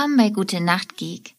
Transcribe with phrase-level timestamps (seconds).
[0.00, 1.34] Willkommen bei Gute Nacht Geek.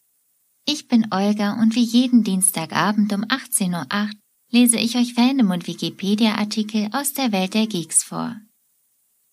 [0.66, 4.10] Ich bin Olga und wie jeden Dienstagabend um 18.08 Uhr
[4.52, 8.36] lese ich euch Fandom und Wikipedia-Artikel aus der Welt der Geeks vor.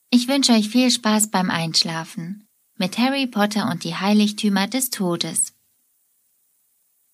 [0.09, 2.47] Ich wünsche euch viel Spaß beim Einschlafen
[2.79, 5.53] mit Harry Potter und die Heiligtümer des Todes.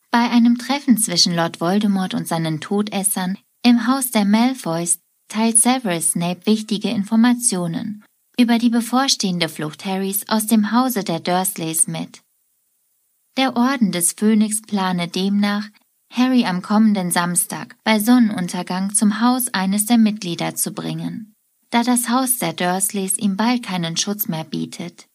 [0.10, 6.12] Bei einem Treffen zwischen Lord Voldemort und seinen Todessern im Haus der Malfoys teilt Severus
[6.12, 8.06] Snape wichtige Informationen
[8.38, 12.22] über die bevorstehende Flucht Harrys aus dem Hause der Dursleys mit.
[13.38, 15.68] Der Orden des Phönix plane demnach,
[16.12, 21.34] Harry am kommenden Samstag bei Sonnenuntergang zum Haus eines der Mitglieder zu bringen,
[21.70, 25.08] da das Haus der Dursleys ihm bald keinen Schutz mehr bietet.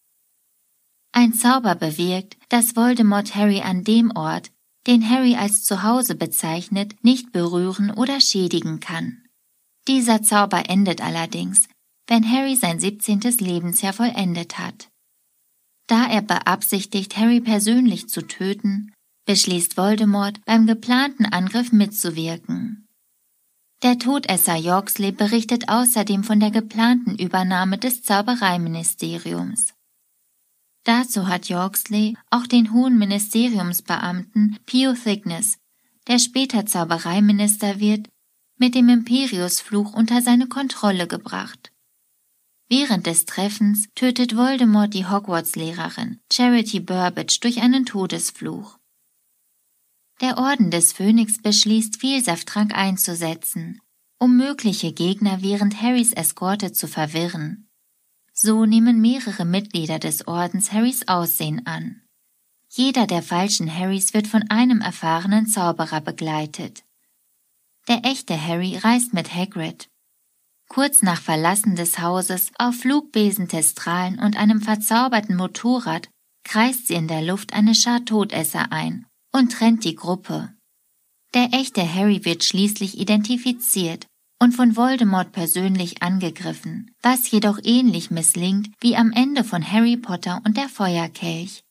[1.12, 4.50] Ein Zauber bewirkt, dass Voldemort Harry an dem Ort,
[4.86, 9.24] den Harry als Zuhause bezeichnet, nicht berühren oder schädigen kann.
[9.88, 11.68] Dieser Zauber endet allerdings,
[12.10, 13.20] wenn Harry sein 17.
[13.38, 14.88] Lebensjahr vollendet hat.
[15.86, 18.92] Da er beabsichtigt, Harry persönlich zu töten,
[19.26, 22.88] beschließt Voldemort, beim geplanten Angriff mitzuwirken.
[23.84, 29.74] Der Todesser Yorksley berichtet außerdem von der geplanten Übernahme des Zaubereiministeriums.
[30.82, 35.58] Dazu hat Yorksley auch den hohen Ministeriumsbeamten Pio Thickness,
[36.08, 38.08] der später Zaubereiminister wird,
[38.58, 41.69] mit dem Imperiusfluch unter seine Kontrolle gebracht.
[42.72, 48.78] Während des Treffens tötet Voldemort die Hogwarts-Lehrerin Charity Burbage durch einen Todesfluch.
[50.20, 53.80] Der Orden des Phönix beschließt, Vielsafttrank einzusetzen,
[54.20, 57.68] um mögliche Gegner während Harrys Eskorte zu verwirren.
[58.32, 62.02] So nehmen mehrere Mitglieder des Ordens Harrys Aussehen an.
[62.68, 66.84] Jeder der falschen Harrys wird von einem erfahrenen Zauberer begleitet.
[67.88, 69.90] Der echte Harry reist mit Hagrid.
[70.72, 76.08] Kurz nach Verlassen des Hauses auf Flugbesentestralen und einem verzauberten Motorrad
[76.44, 80.54] kreist sie in der Luft eine Schar Todesser ein und trennt die Gruppe.
[81.34, 84.06] Der echte Harry wird schließlich identifiziert
[84.40, 90.40] und von Voldemort persönlich angegriffen, was jedoch ähnlich misslingt wie am Ende von Harry Potter
[90.46, 91.64] und der Feuerkelch.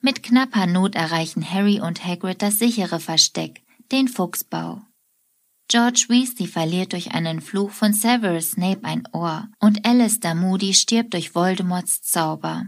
[0.00, 4.80] Mit knapper Not erreichen Harry und Hagrid das sichere Versteck, den Fuchsbau.
[5.68, 11.14] George Weasley verliert durch einen Fluch von Severus Snape ein Ohr und Alistair Moody stirbt
[11.14, 12.66] durch Voldemorts Zauber.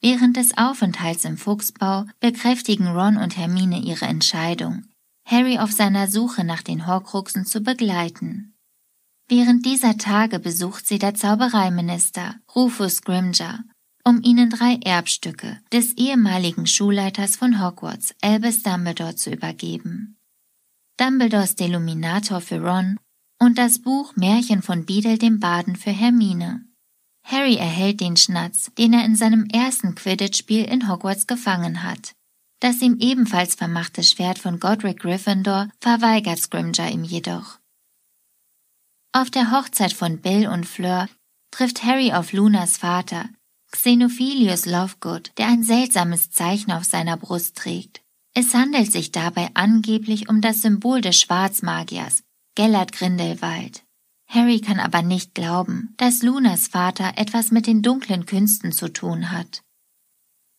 [0.00, 4.86] Während des Aufenthalts im Fuchsbau bekräftigen Ron und Hermine ihre Entscheidung,
[5.24, 8.54] Harry auf seiner Suche nach den Horcruxen zu begleiten.
[9.28, 13.64] Während dieser Tage besucht sie der Zaubereiminister Rufus Grimger,
[14.04, 20.15] um ihnen drei Erbstücke des ehemaligen Schulleiters von Hogwarts, Albus Dumbledore, zu übergeben.
[20.98, 22.98] Dumbledores Deluminator für Ron
[23.38, 26.64] und das Buch Märchen von Beadle dem Baden für Hermine.
[27.22, 32.14] Harry erhält den Schnatz, den er in seinem ersten Quidditch-Spiel in Hogwarts gefangen hat.
[32.60, 37.58] Das ihm ebenfalls vermachte Schwert von Godric Gryffindor verweigert Scrimger ihm jedoch.
[39.12, 41.08] Auf der Hochzeit von Bill und Fleur
[41.50, 43.28] trifft Harry auf Lunas Vater,
[43.70, 48.05] Xenophilius Lovegood, der ein seltsames Zeichen auf seiner Brust trägt.
[48.38, 52.22] Es handelt sich dabei angeblich um das Symbol des Schwarzmagiers,
[52.54, 53.82] Gellert Grindelwald.
[54.28, 59.32] Harry kann aber nicht glauben, dass Lunas Vater etwas mit den dunklen Künsten zu tun
[59.32, 59.62] hat.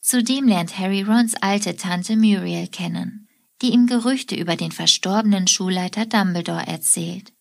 [0.01, 3.27] Zudem lernt Harry Rons alte Tante Muriel kennen,
[3.61, 7.31] die ihm Gerüchte über den verstorbenen Schulleiter Dumbledore erzählt.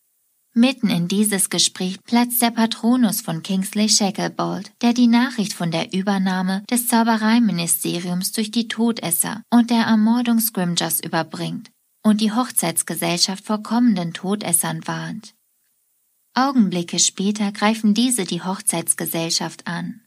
[0.58, 5.92] Mitten in dieses Gespräch platzt der Patronus von Kingsley Shacklebolt, der die Nachricht von der
[5.92, 11.70] Übernahme des Zaubereiministeriums durch die Todesser und der Ermordung Scrimgers überbringt
[12.02, 15.34] und die Hochzeitsgesellschaft vor kommenden Todessern warnt.
[16.32, 20.00] Augenblicke später greifen diese die Hochzeitsgesellschaft an.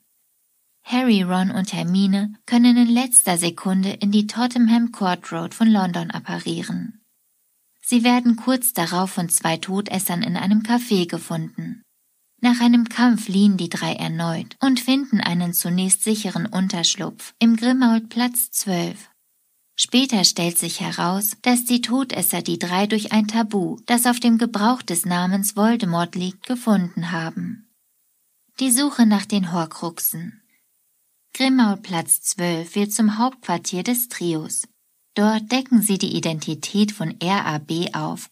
[0.83, 6.09] Harry, Ron und Hermine können in letzter Sekunde in die Tottenham Court Road von London
[6.09, 6.98] apparieren.
[7.89, 11.81] Sie werden kurz darauf von zwei Todessern in einem Café gefunden.
[12.39, 18.09] Nach einem Kampf fliehen die drei erneut und finden einen zunächst sicheren Unterschlupf im Grimmauld
[18.09, 19.09] Platz 12.
[19.75, 24.37] Später stellt sich heraus, dass die Todesser die drei durch ein Tabu, das auf dem
[24.37, 27.71] Gebrauch des Namens Voldemort liegt, gefunden haben.
[28.59, 30.43] Die Suche nach den Horcruxen
[31.33, 34.67] Grimmauld-Platz 12 wird zum Hauptquartier des Trios.
[35.19, 38.29] Dort decken sie die Identität von RAB auf.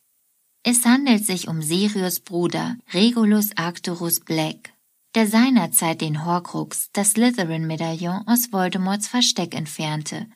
[0.64, 4.72] Es handelt sich um Sirius Bruder, Regulus Arcturus Black,
[5.14, 10.28] der seinerzeit den Horcrux, das Slytherin-Medaillon aus Voldemorts Versteck entfernte,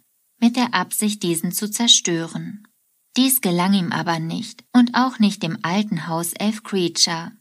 [0.42, 2.68] mit der Absicht, diesen zu zerstören.
[3.16, 7.32] Dies gelang ihm aber nicht und auch nicht dem alten Haus Elf Creature.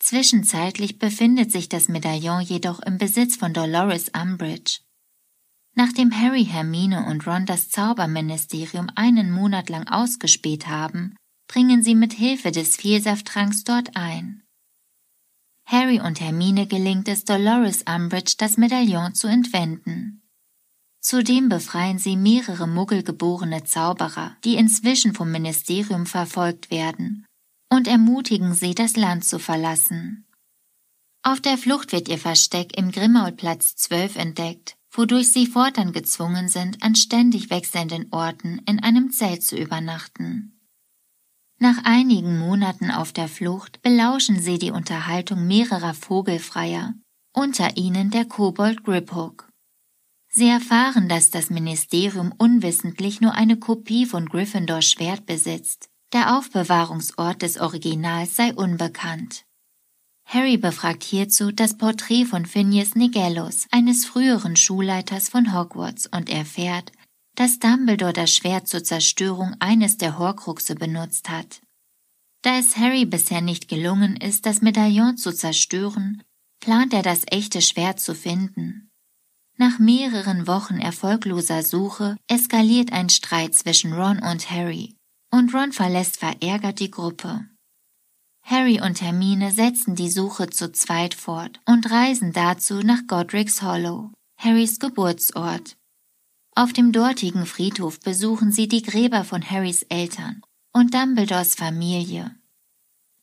[0.00, 4.80] Zwischenzeitlich befindet sich das Medaillon jedoch im Besitz von Dolores Umbridge.
[5.74, 11.14] Nachdem Harry, Hermine und Ron das Zauberministerium einen Monat lang ausgespäht haben,
[11.48, 14.42] dringen sie mit Hilfe des Vielsafttranks dort ein.
[15.66, 20.22] Harry und Hermine gelingt es Dolores Umbridge, das Medaillon zu entwenden.
[21.00, 27.24] Zudem befreien sie mehrere muggelgeborene Zauberer, die inzwischen vom Ministerium verfolgt werden,
[27.72, 30.26] und ermutigen sie, das Land zu verlassen.
[31.22, 36.82] Auf der Flucht wird ihr Versteck im Grimmaulplatz 12 entdeckt, wodurch sie fortan gezwungen sind,
[36.82, 40.56] an ständig wechselnden Orten in einem Zelt zu übernachten.
[41.58, 46.94] Nach einigen Monaten auf der Flucht belauschen sie die Unterhaltung mehrerer Vogelfreier,
[47.34, 49.50] unter ihnen der Kobold Griphook.
[50.32, 55.90] Sie erfahren, dass das Ministerium unwissentlich nur eine Kopie von Gryffindors Schwert besitzt.
[56.12, 59.44] Der Aufbewahrungsort des Originals sei unbekannt.
[60.32, 66.92] Harry befragt hierzu das Porträt von Phineas Nigellus, eines früheren Schulleiters von Hogwarts, und erfährt,
[67.34, 71.60] dass Dumbledore das Schwert zur Zerstörung eines der Horcruxe benutzt hat.
[72.42, 76.22] Da es Harry bisher nicht gelungen ist, das Medaillon zu zerstören,
[76.60, 78.88] plant er das echte Schwert zu finden.
[79.56, 84.94] Nach mehreren Wochen erfolgloser Suche eskaliert ein Streit zwischen Ron und Harry,
[85.32, 87.49] und Ron verlässt verärgert die Gruppe.
[88.42, 94.10] Harry und Hermine setzen die Suche zu zweit fort und reisen dazu nach Godric's Hollow,
[94.38, 95.76] Harrys Geburtsort.
[96.56, 100.42] Auf dem dortigen Friedhof besuchen sie die Gräber von Harrys Eltern
[100.72, 102.34] und Dumbledores Familie.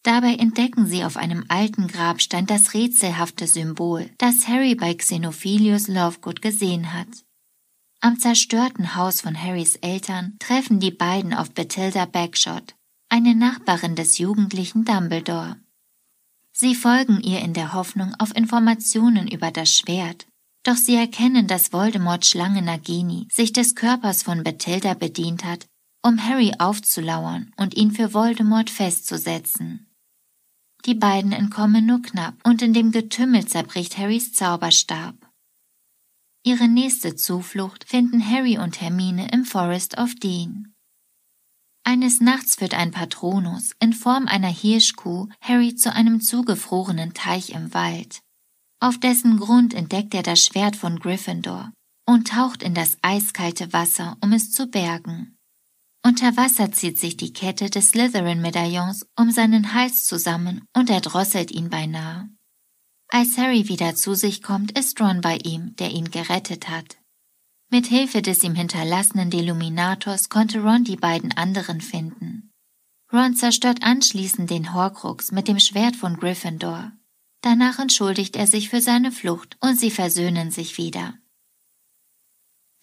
[0.03, 6.41] Dabei entdecken sie auf einem alten Grabstein das rätselhafte Symbol, das Harry bei Xenophilius Lovegood
[6.41, 7.09] gesehen hat.
[7.99, 12.76] Am zerstörten Haus von Harrys Eltern treffen die beiden auf Bathilda Bagshot,
[13.09, 15.57] eine Nachbarin des jugendlichen Dumbledore.
[16.51, 20.27] Sie folgen ihr in der Hoffnung auf Informationen über das Schwert,
[20.63, 25.67] doch sie erkennen, dass Voldemort Schlange Nagini sich des Körpers von Bathilda bedient hat,
[26.03, 29.87] um Harry aufzulauern und ihn für Voldemort festzusetzen.
[30.85, 35.15] Die beiden entkommen nur knapp und in dem Getümmel zerbricht Harrys Zauberstab.
[36.43, 40.73] Ihre nächste Zuflucht finden Harry und Hermine im Forest of Dean.
[41.87, 47.73] Eines Nachts führt ein Patronus in Form einer Hirschkuh Harry zu einem zugefrorenen Teich im
[47.73, 48.19] Wald.
[48.81, 51.71] Auf dessen Grund entdeckt er das Schwert von Gryffindor
[52.05, 55.37] und taucht in das eiskalte Wasser, um es zu bergen.
[56.05, 61.69] Unter Wasser zieht sich die Kette des Slytherin-Medaillons um seinen Hals zusammen und erdrosselt ihn
[61.69, 62.27] beinahe.
[63.07, 66.97] Als Harry wieder zu sich kommt, ist Ron bei ihm, der ihn gerettet hat.
[67.69, 72.51] Mit Hilfe des ihm hinterlassenen Deluminators konnte Ron die beiden anderen finden.
[73.11, 76.91] Ron zerstört anschließend den Horcrux mit dem Schwert von Gryffindor.
[77.41, 81.13] Danach entschuldigt er sich für seine Flucht und sie versöhnen sich wieder.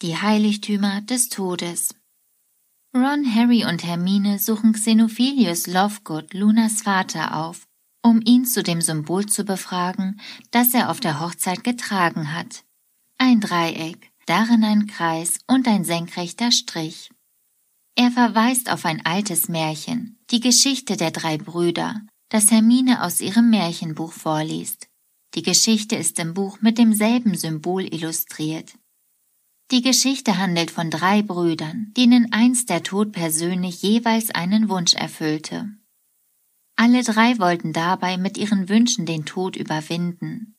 [0.02, 1.94] Die Heiligtümer des Todes
[2.94, 7.66] Ron, Harry und Hermine suchen Xenophilius Lovegood, Lunas Vater, auf,
[8.02, 10.20] um ihn zu dem Symbol zu befragen,
[10.52, 12.64] das er auf der Hochzeit getragen hat.
[13.18, 17.10] Ein Dreieck, darin ein Kreis und ein senkrechter Strich.
[17.96, 23.50] Er verweist auf ein altes Märchen, die Geschichte der drei Brüder, das Hermine aus ihrem
[23.50, 24.88] Märchenbuch vorliest.
[25.34, 28.74] Die Geschichte ist im Buch mit demselben Symbol illustriert.
[29.70, 35.70] Die Geschichte handelt von drei Brüdern, denen einst der Tod persönlich jeweils einen Wunsch erfüllte.
[36.76, 40.53] Alle drei wollten dabei mit ihren Wünschen den Tod überwinden.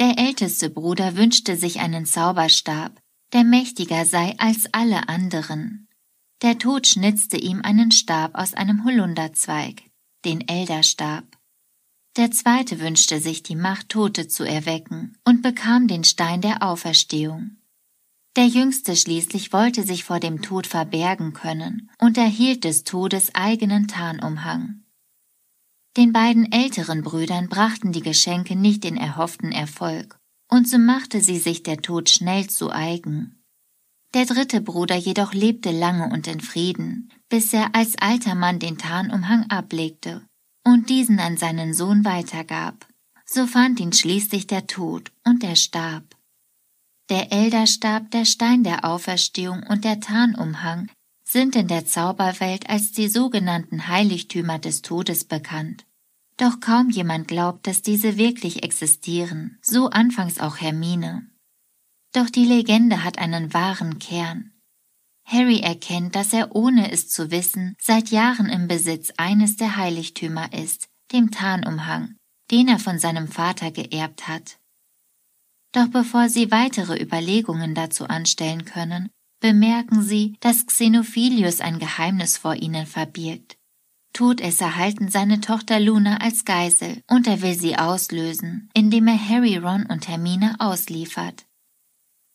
[0.00, 3.00] Der älteste Bruder wünschte sich einen Zauberstab,
[3.32, 5.88] der mächtiger sei als alle anderen.
[6.42, 9.82] Der Tod schnitzte ihm einen Stab aus einem Holunderzweig,
[10.24, 11.24] den Elderstab.
[12.16, 17.56] Der zweite wünschte sich die Macht, Tote zu erwecken und bekam den Stein der Auferstehung.
[18.36, 23.88] Der jüngste schließlich wollte sich vor dem Tod verbergen können und erhielt des Todes eigenen
[23.88, 24.83] Tarnumhang.
[25.96, 31.38] Den beiden älteren Brüdern brachten die Geschenke nicht den erhofften Erfolg, und so machte sie
[31.38, 33.42] sich der Tod schnell zu eigen.
[34.14, 38.78] Der dritte Bruder jedoch lebte lange und in Frieden, bis er als alter Mann den
[38.78, 40.22] Tarnumhang ablegte
[40.64, 42.86] und diesen an seinen Sohn weitergab.
[43.26, 46.04] So fand ihn schließlich der Tod und er starb.
[47.10, 50.90] Der Elderstab, der Stein der Auferstehung und der Tarnumhang
[51.34, 55.84] sind in der Zauberwelt als die sogenannten Heiligtümer des Todes bekannt.
[56.36, 61.28] Doch kaum jemand glaubt, dass diese wirklich existieren, so anfangs auch Hermine.
[62.12, 64.52] Doch die Legende hat einen wahren Kern.
[65.24, 70.52] Harry erkennt, dass er ohne es zu wissen seit Jahren im Besitz eines der Heiligtümer
[70.52, 72.14] ist, dem Tarnumhang,
[72.52, 74.60] den er von seinem Vater geerbt hat.
[75.72, 79.10] Doch bevor sie weitere Überlegungen dazu anstellen können,
[79.44, 83.58] bemerken sie, dass Xenophilius ein Geheimnis vor ihnen verbirgt.
[84.14, 89.58] Todesser halten seine Tochter Luna als Geisel und er will sie auslösen, indem er Harry,
[89.58, 91.44] Ron und Hermine ausliefert.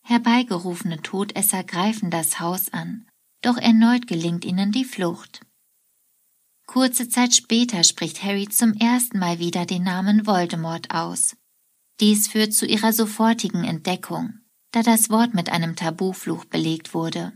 [0.04, 3.08] Herbeigerufene Todesser greifen das Haus an,
[3.42, 5.42] doch erneut gelingt ihnen die Flucht.
[6.68, 11.36] Kurze Zeit später spricht Harry zum ersten Mal wieder den Namen Voldemort aus.
[12.02, 17.34] Dies führt zu ihrer sofortigen Entdeckung, da das Wort mit einem Tabufluch belegt wurde.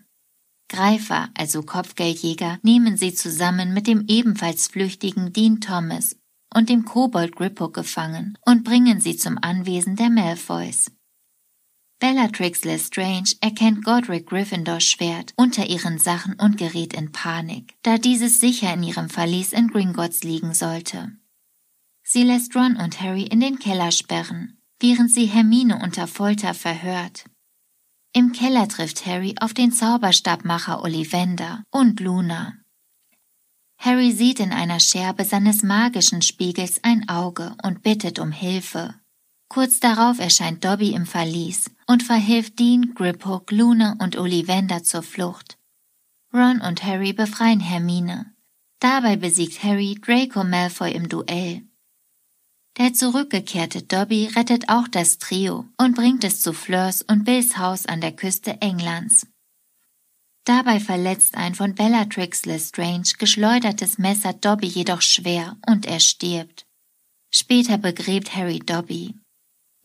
[0.70, 6.16] Greifer, also Kopfgeldjäger, nehmen sie zusammen mit dem ebenfalls flüchtigen Dean Thomas
[6.54, 10.92] und dem Kobold Griphook gefangen und bringen sie zum Anwesen der Malfoys.
[12.00, 18.40] Bellatrix Lestrange erkennt Godric Gryffindors Schwert unter ihren Sachen und gerät in Panik, da dieses
[18.40, 21.12] sicher in ihrem Verlies in Gringotts liegen sollte.
[22.04, 27.26] Sie lässt Ron und Harry in den Keller sperren, während sie Hermine unter Folter verhört.
[28.14, 32.54] Im Keller trifft Harry auf den Zauberstabmacher Ollivander und Luna.
[33.80, 38.96] Harry sieht in einer Scherbe seines magischen Spiegels ein Auge und bittet um Hilfe.
[39.50, 45.58] Kurz darauf erscheint Dobby im Verlies und verhilft Dean, Griphook, Luna und Ollivander zur Flucht.
[46.34, 48.34] Ron und Harry befreien Hermine.
[48.80, 51.64] Dabei besiegt Harry Draco Malfoy im Duell.
[52.78, 57.86] Der zurückgekehrte Dobby rettet auch das Trio und bringt es zu Fleurs und Bills Haus
[57.86, 59.28] an der Küste Englands.
[60.44, 66.66] Dabei verletzt ein von Bellatrix Lestrange geschleudertes Messer Dobby jedoch schwer und er stirbt.
[67.30, 69.16] Später begräbt Harry Dobby.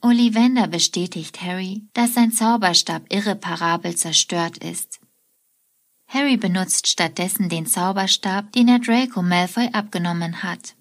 [0.01, 5.01] Ollivander bestätigt Harry, dass sein Zauberstab irreparabel zerstört ist.
[6.07, 10.75] Harry benutzt stattdessen den Zauberstab, den er Draco Malfoy abgenommen hat.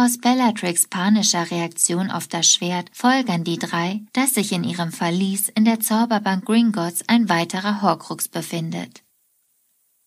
[0.00, 5.48] Aus Bellatrix panischer Reaktion auf das Schwert folgern die drei, dass sich in ihrem Verlies
[5.48, 9.02] in der Zauberbank Gringotts ein weiterer Horcrux befindet.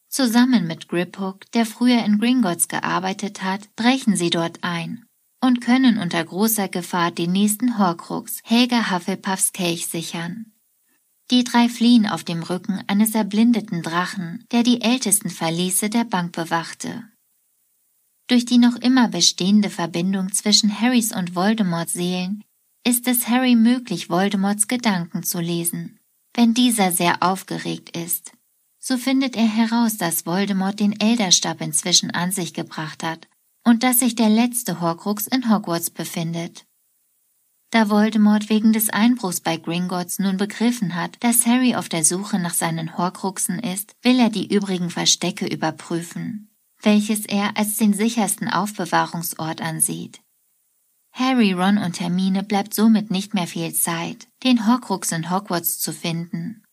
[0.07, 5.05] Zusammen mit Griphook, der früher in Gringotts gearbeitet hat, brechen sie dort ein
[5.41, 10.53] und können unter großer Gefahr den nächsten Horcrux, Helga Hufflepuffs Kelch, sichern.
[11.31, 16.31] Die drei fliehen auf dem Rücken eines erblindeten Drachen, der die ältesten Verliese der Bank
[16.31, 17.11] bewachte.
[18.31, 22.45] Durch die noch immer bestehende Verbindung zwischen Harrys und Voldemorts Seelen
[22.88, 26.00] ist es Harry möglich, Voldemorts Gedanken zu lesen.
[26.33, 28.31] Wenn dieser sehr aufgeregt ist,
[28.79, 33.27] so findet er heraus, dass Voldemort den Elderstab inzwischen an sich gebracht hat
[33.65, 36.63] und dass sich der letzte Horcrux in Hogwarts befindet.
[37.71, 42.39] Da Voldemort wegen des Einbruchs bei Gringotts nun begriffen hat, dass Harry auf der Suche
[42.39, 46.47] nach seinen Horcruxen ist, will er die übrigen Verstecke überprüfen
[46.81, 50.21] welches er als den sichersten Aufbewahrungsort ansieht.
[51.13, 55.91] Harry, Ron und Hermine bleibt somit nicht mehr viel Zeit, den Horcrux in Hogwarts zu
[55.93, 56.63] finden.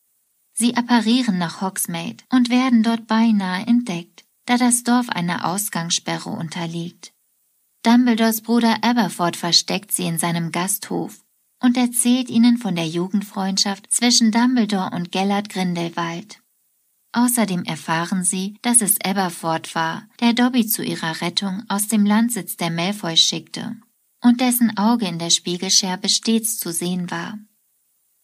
[0.55, 7.13] Sie apparieren nach Hogsmeade und werden dort beinahe entdeckt, da das Dorf einer Ausgangssperre unterliegt.
[7.85, 11.25] Dumbledores Bruder Aberford versteckt sie in seinem Gasthof
[11.63, 16.41] und erzählt ihnen von der Jugendfreundschaft zwischen Dumbledore und Gellert Grindelwald.
[17.19, 22.57] Außerdem erfahren sie, dass es Aberford war, der Dobby zu ihrer Rettung aus dem Landsitz
[22.57, 23.77] der Malfoy schickte
[24.23, 27.37] und dessen Auge in der Spiegelscherbe stets zu sehen war.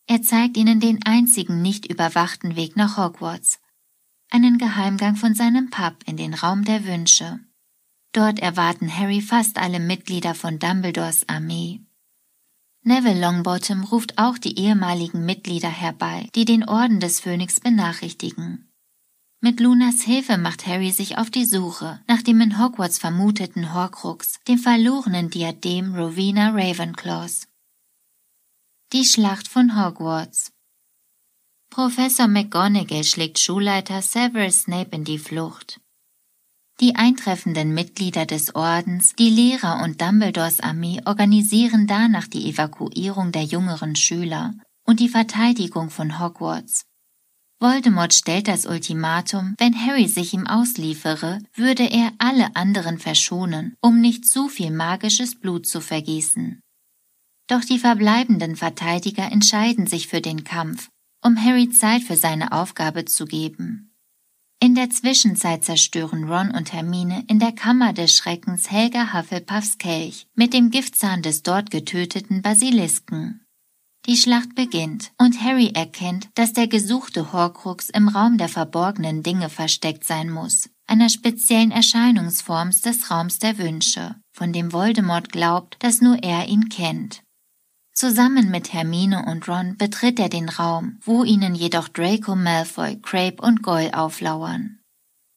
[0.07, 3.59] Er zeigt ihnen den einzigen nicht überwachten Weg nach Hogwarts,
[4.31, 7.41] einen Geheimgang von seinem Pub in den Raum der Wünsche.
[8.13, 11.81] Dort erwarten Harry fast alle Mitglieder von Dumbledores Armee.
[12.85, 18.71] Neville Longbottom ruft auch die ehemaligen Mitglieder herbei, die den Orden des Phönix benachrichtigen.
[19.45, 24.41] Mit Lunas Hilfe macht Harry sich auf die Suche nach dem in Hogwarts vermuteten Horcrux,
[24.49, 27.47] dem verlorenen Diadem Rowena Ravenclaws.
[28.95, 30.51] Die Schlacht von Hogwarts
[31.69, 35.79] Professor McGonagall schlägt Schulleiter Severus Snape in die Flucht.
[36.81, 43.45] Die eintreffenden Mitglieder des Ordens, die Lehrer und Dumbledores Armee organisieren danach die Evakuierung der
[43.45, 44.55] jüngeren Schüler
[44.87, 46.87] und die Verteidigung von Hogwarts.
[47.65, 54.03] Voldemort stellt das Ultimatum, wenn Harry sich ihm ausliefere, würde er alle anderen verschonen, um
[54.03, 56.61] nicht zu viel magisches Blut zu vergießen.
[57.47, 60.91] Doch die verbleibenden Verteidiger entscheiden sich für den Kampf,
[61.23, 63.95] um Harry Zeit für seine Aufgabe zu geben.
[64.61, 70.27] In der Zwischenzeit zerstören Ron und Hermine in der Kammer des Schreckens Helga Hufflepuffs Kelch
[70.35, 73.44] mit dem Giftzahn des dort getöteten Basilisken.
[74.07, 79.49] Die Schlacht beginnt und Harry erkennt, dass der gesuchte Horcrux im Raum der verborgenen Dinge
[79.49, 86.03] versteckt sein muss, einer speziellen Erscheinungsform des Raums der Wünsche, von dem Voldemort glaubt, dass
[86.03, 87.23] nur er ihn kennt.
[87.95, 93.41] Zusammen mit Hermine und Ron betritt er den Raum, wo ihnen jedoch Draco Malfoy, Crape
[93.41, 94.81] und Goyle auflauern.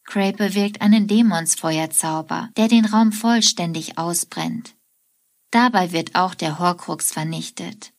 [0.06, 4.76] Crape bewirkt einen Dämonsfeuerzauber, der den Raum vollständig ausbrennt.
[5.52, 7.94] Dabei wird auch der Horcrux vernichtet.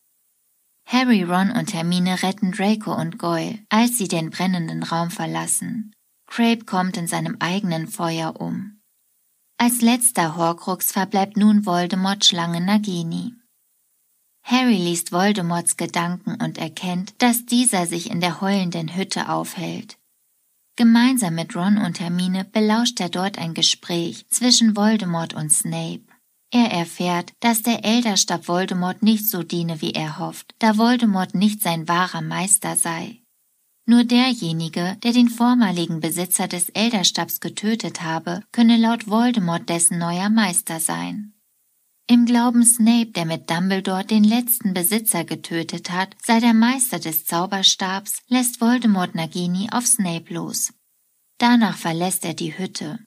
[0.90, 5.92] Harry, Ron und Hermine retten Draco und Goyle, als sie den brennenden Raum verlassen.
[6.26, 8.80] Crape kommt in seinem eigenen Feuer um.
[9.58, 13.34] Als letzter Horcrux verbleibt nun Voldemort Schlange Nagini.
[14.42, 19.98] Harry liest Voldemorts Gedanken und erkennt, dass dieser sich in der heulenden Hütte aufhält.
[20.76, 26.07] Gemeinsam mit Ron und Hermine belauscht er dort ein Gespräch zwischen Voldemort und Snape.
[26.50, 31.62] Er erfährt, dass der Elderstab Voldemort nicht so diene, wie er hofft, da Voldemort nicht
[31.62, 33.22] sein wahrer Meister sei.
[33.84, 40.30] Nur derjenige, der den vormaligen Besitzer des Elderstabs getötet habe, könne laut Voldemort dessen neuer
[40.30, 41.34] Meister sein.
[42.06, 47.26] Im Glauben Snape, der mit Dumbledore den letzten Besitzer getötet hat, sei der Meister des
[47.26, 50.72] Zauberstabs, lässt Voldemort Nagini auf Snape los.
[51.36, 52.98] Danach verlässt er die Hütte.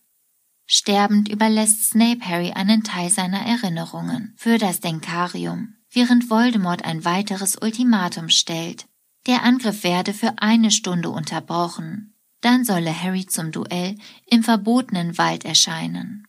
[0.73, 7.57] Sterbend überlässt Snape Harry einen Teil seiner Erinnerungen für das Denkarium, während Voldemort ein weiteres
[7.61, 8.85] Ultimatum stellt.
[9.27, 12.15] Der Angriff werde für eine Stunde unterbrochen.
[12.39, 13.97] Dann solle Harry zum Duell
[14.27, 16.25] im verbotenen Wald erscheinen.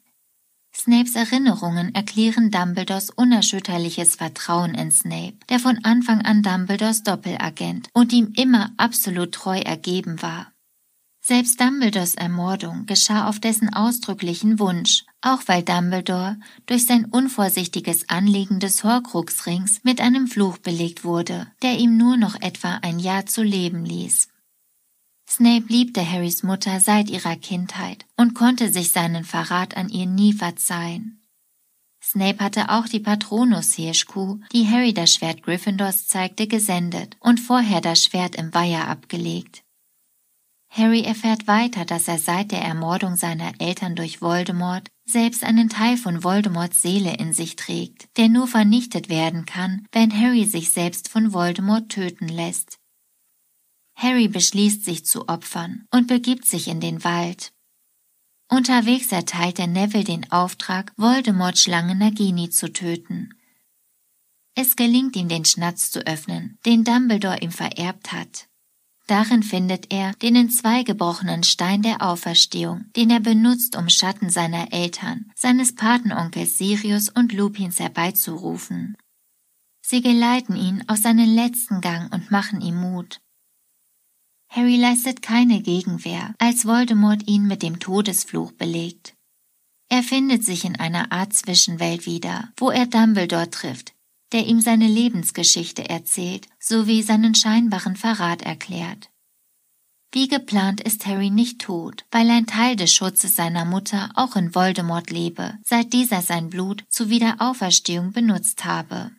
[0.75, 8.13] Snapes Erinnerungen erklären Dumbledores unerschütterliches Vertrauen in Snape, der von Anfang an Dumbledores Doppelagent und
[8.13, 10.51] ihm immer absolut treu ergeben war.
[11.25, 16.37] Selbst Dumbledores Ermordung geschah auf dessen ausdrücklichen Wunsch, auch weil Dumbledore
[16.67, 22.35] durch sein unvorsichtiges Anlegen des Horcruxrings mit einem Fluch belegt wurde, der ihm nur noch
[22.41, 24.30] etwa ein Jahr zu leben ließ.
[25.28, 30.32] Snape liebte Harrys Mutter seit ihrer Kindheit und konnte sich seinen Verrat an ihr nie
[30.32, 31.23] verzeihen.
[32.02, 38.04] Snape hatte auch die Patronus-Hirschkuh, die Harry das Schwert Gryffindors zeigte, gesendet und vorher das
[38.04, 39.63] Schwert im Weiher abgelegt.
[40.75, 45.99] Harry erfährt weiter, dass er seit der Ermordung seiner Eltern durch Voldemort selbst einen Teil
[45.99, 51.11] von Voldemorts Seele in sich trägt, der nur vernichtet werden kann, wenn Harry sich selbst
[51.11, 52.78] von Voldemort töten lässt.
[53.95, 57.52] Harry beschließt sich zu opfern und begibt sich in den Wald.
[58.49, 63.35] Unterwegs erteilt er Neville den Auftrag, Voldemort Schlange Nagini zu töten.
[64.54, 68.49] Es gelingt ihm, den Schnatz zu öffnen, den Dumbledore ihm vererbt hat.
[69.06, 74.30] Darin findet er den in zwei gebrochenen Stein der Auferstehung, den er benutzt, um Schatten
[74.30, 78.97] seiner Eltern, seines Patenonkels Sirius und Lupins herbeizurufen.
[79.84, 83.21] Sie geleiten ihn auf seinen letzten Gang und machen ihm Mut.
[84.49, 89.15] Harry leistet keine Gegenwehr, als Voldemort ihn mit dem Todesfluch belegt.
[89.88, 93.95] Er findet sich in einer Art Zwischenwelt wieder, wo er Dumbledore trifft,
[94.32, 99.10] der ihm seine Lebensgeschichte erzählt sowie seinen scheinbaren Verrat erklärt.
[100.14, 104.54] Wie geplant ist Harry nicht tot, weil ein Teil des Schutzes seiner Mutter auch in
[104.54, 109.10] Voldemort lebe, seit dieser sein Blut zur Wiederauferstehung benutzt habe.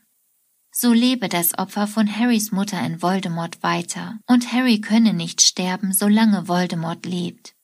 [0.71, 5.93] So lebe das Opfer von Harrys Mutter in Voldemort weiter, und Harry könne nicht sterben,
[5.93, 7.55] solange Voldemort lebt.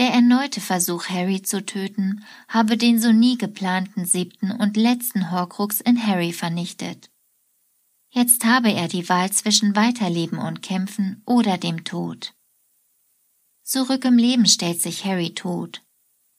[0.00, 5.82] Der erneute Versuch, Harry zu töten, habe den so nie geplanten siebten und letzten Horcrux
[5.82, 7.10] in Harry vernichtet.
[8.08, 12.32] Jetzt habe er die Wahl zwischen Weiterleben und Kämpfen oder dem Tod.
[13.62, 15.82] Zurück im Leben stellt sich Harry tot.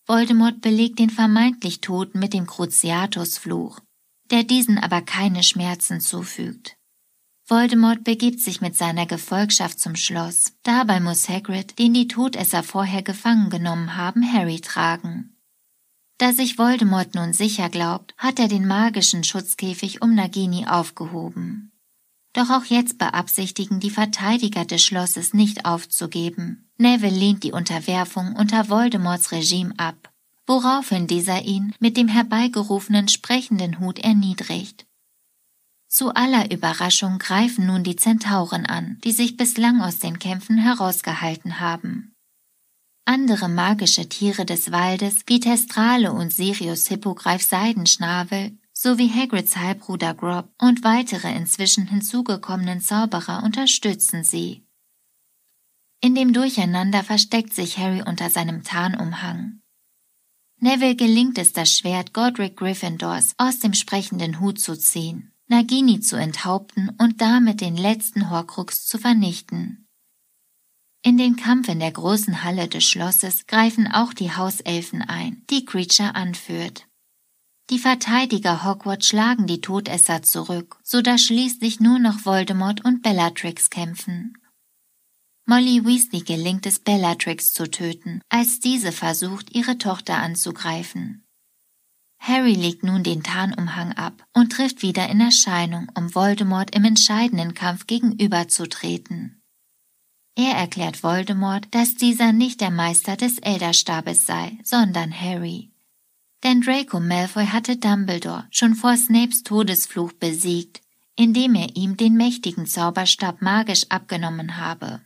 [0.08, 3.80] Voldemort belegt den vermeintlich Toten mit dem Cruciatus-Fluch,
[4.32, 6.78] der diesen aber keine Schmerzen zufügt.
[7.46, 10.54] Voldemort begibt sich mit seiner Gefolgschaft zum Schloss.
[10.64, 15.36] Dabei muss Hagrid, den die Todesser vorher gefangen genommen haben, Harry tragen.
[16.18, 21.72] Da sich Voldemort nun sicher glaubt, hat er den magischen Schutzkäfig um Nagini aufgehoben.
[22.34, 26.70] Doch auch jetzt beabsichtigen die Verteidiger des Schlosses nicht aufzugeben.
[26.78, 30.14] Neville lehnt die Unterwerfung unter Voldemorts Regime ab,
[30.48, 34.86] woraufhin dieser ihn mit dem herbeigerufenen sprechenden Hut erniedrigt.
[35.92, 41.60] Zu aller Überraschung greifen nun die Zentauren an, die sich bislang aus den Kämpfen herausgehalten
[41.60, 42.16] haben.
[43.04, 50.50] Andere magische Tiere des Waldes wie Testrale und Sirius Hippogreif Seidenschnabel sowie Hagrids Halbbruder Grob
[50.58, 54.66] und weitere inzwischen hinzugekommenen Zauberer unterstützen sie.
[56.00, 59.60] In dem Durcheinander versteckt sich Harry unter seinem Tarnumhang.
[60.58, 65.31] Neville gelingt es, das Schwert Godric Gryffindors aus dem sprechenden Hut zu ziehen.
[65.52, 69.86] Nagini zu enthaupten und damit den letzten Horcrux zu vernichten.
[71.04, 75.66] In den Kampf in der großen Halle des Schlosses greifen auch die Hauselfen ein, die
[75.66, 76.88] Creature anführt.
[77.70, 83.70] Die Verteidiger Hogwarts schlagen die Todesser zurück, so dass schließlich nur noch Voldemort und Bellatrix
[83.70, 84.38] kämpfen.
[85.46, 91.26] Molly Weasley gelingt es, Bellatrix zu töten, als diese versucht, ihre Tochter anzugreifen.
[92.24, 97.56] Harry legt nun den Tarnumhang ab und trifft wieder in Erscheinung, um Voldemort im entscheidenden
[97.56, 99.42] Kampf gegenüberzutreten.
[100.36, 105.72] Er erklärt Voldemort, dass dieser nicht der Meister des Elderstabes sei, sondern Harry.
[106.44, 110.82] Denn Draco Malfoy hatte Dumbledore schon vor Snapes Todesfluch besiegt,
[111.16, 115.02] indem er ihm den mächtigen Zauberstab magisch abgenommen habe.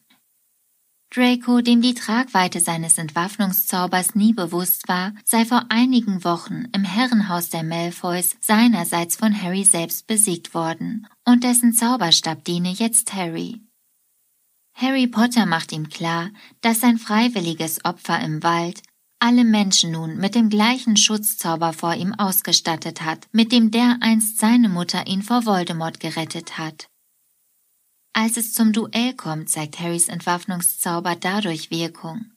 [1.09, 7.49] Draco, dem die Tragweite seines Entwaffnungszaubers nie bewusst war, sei vor einigen Wochen im Herrenhaus
[7.49, 13.61] der Malfoys seinerseits von Harry selbst besiegt worden, und dessen Zauberstab diene jetzt Harry.
[14.73, 18.81] Harry Potter macht ihm klar, dass sein freiwilliges Opfer im Wald
[19.19, 24.67] alle Menschen nun mit dem gleichen Schutzzauber vor ihm ausgestattet hat, mit dem dereinst seine
[24.67, 26.87] Mutter ihn vor Voldemort gerettet hat.
[28.17, 32.32] Als es zum Duell kommt, zeigt Harrys Entwaffnungszauber dadurch Wirkung.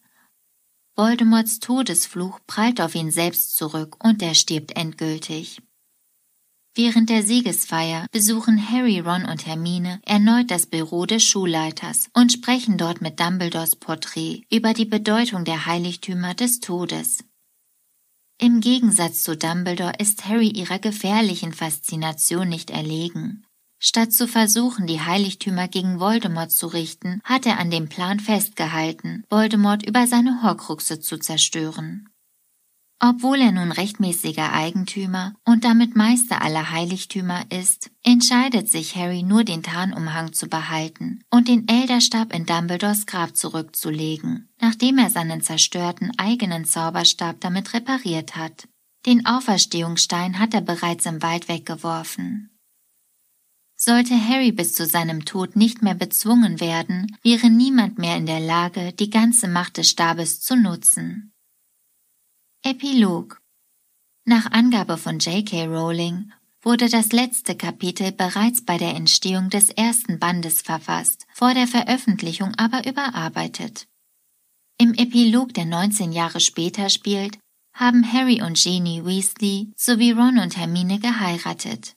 [0.96, 5.62] Voldemorts Todesfluch prallt auf ihn selbst zurück und er stirbt endgültig.
[6.74, 12.76] Während der Siegesfeier besuchen Harry, Ron und Hermine erneut das Büro des Schulleiters und sprechen
[12.76, 17.24] dort mit Dumbledores Porträt über die Bedeutung der Heiligtümer des Todes.
[18.40, 23.44] Im Gegensatz zu Dumbledore ist Harry ihrer gefährlichen Faszination nicht erlegen.
[23.80, 29.24] Statt zu versuchen, die Heiligtümer gegen Voldemort zu richten, hat er an dem Plan festgehalten,
[29.30, 32.08] Voldemort über seine Horcruxe zu zerstören.
[33.00, 39.44] Obwohl er nun rechtmäßiger Eigentümer und damit Meister aller Heiligtümer ist, entscheidet sich Harry nur
[39.44, 46.10] den Tarnumhang zu behalten und den Elderstab in Dumbledores Grab zurückzulegen, nachdem er seinen zerstörten
[46.18, 48.66] eigenen Zauberstab damit repariert hat.
[49.06, 52.50] Den Auferstehungsstein hat er bereits im Wald weggeworfen.
[53.80, 58.40] Sollte Harry bis zu seinem Tod nicht mehr bezwungen werden, wäre niemand mehr in der
[58.40, 61.32] Lage, die ganze Macht des Stabes zu nutzen.
[62.64, 63.40] Epilog
[64.24, 65.66] Nach Angabe von J.K.
[65.66, 71.68] Rowling wurde das letzte Kapitel bereits bei der Entstehung des ersten Bandes verfasst, vor der
[71.68, 73.86] Veröffentlichung aber überarbeitet.
[74.76, 77.38] Im Epilog, der 19 Jahre später spielt,
[77.74, 81.94] haben Harry und Ginny Weasley sowie Ron und Hermine geheiratet.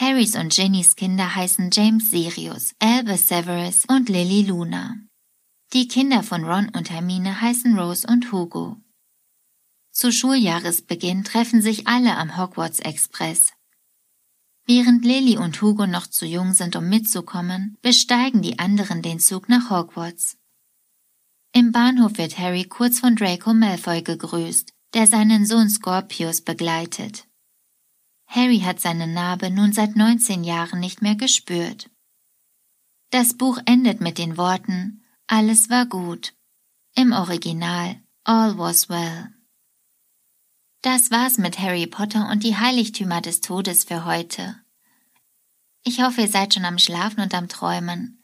[0.00, 4.96] Harrys und Ginnys Kinder heißen James Sirius, Albus Severus und Lily Luna.
[5.72, 8.76] Die Kinder von Ron und Hermine heißen Rose und Hugo.
[9.90, 13.52] Zu Schuljahresbeginn treffen sich alle am Hogwarts Express.
[14.66, 19.48] Während Lily und Hugo noch zu jung sind, um mitzukommen, besteigen die anderen den Zug
[19.48, 20.36] nach Hogwarts.
[21.52, 27.27] Im Bahnhof wird Harry kurz von Draco Malfoy gegrüßt, der seinen Sohn Scorpius begleitet.
[28.28, 31.90] Harry hat seine Narbe nun seit 19 Jahren nicht mehr gespürt.
[33.10, 36.34] Das Buch endet mit den Worten Alles war gut.
[36.94, 39.32] Im Original All was well.
[40.82, 44.60] Das war's mit Harry Potter und die Heiligtümer des Todes für heute.
[45.82, 48.22] Ich hoffe, ihr seid schon am Schlafen und am Träumen.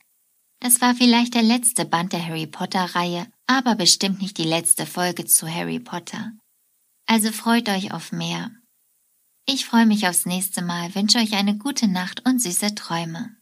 [0.60, 4.84] Das war vielleicht der letzte Band der Harry Potter Reihe, aber bestimmt nicht die letzte
[4.84, 6.32] Folge zu Harry Potter.
[7.06, 8.50] Also freut euch auf mehr.
[9.46, 13.36] Ich freue mich aufs nächste Mal, wünsche euch eine gute Nacht und süße Träume.